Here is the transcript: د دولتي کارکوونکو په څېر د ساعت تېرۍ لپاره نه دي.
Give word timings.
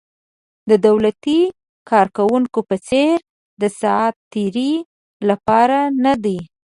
د 0.69 0.71
دولتي 0.87 1.39
کارکوونکو 1.91 2.59
په 2.69 2.75
څېر 2.87 3.15
د 3.61 3.63
ساعت 3.81 4.15
تېرۍ 4.31 4.73
لپاره 5.29 5.79
نه 6.03 6.13
دي. 6.23 6.39